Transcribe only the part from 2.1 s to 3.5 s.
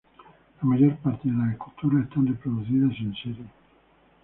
reproducidas en series.